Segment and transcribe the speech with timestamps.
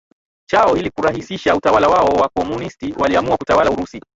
[0.49, 4.01] chao Ili kurahisisha utawala wao Wakomunisti waliamua kutawala Urusi